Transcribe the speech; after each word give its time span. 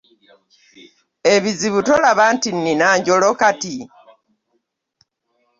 Ebizibu 1.33 1.79
tolaba 1.87 2.23
nti 2.33 2.49
nnina 2.55 2.87
njolo 2.99 3.29
kati? 3.41 3.75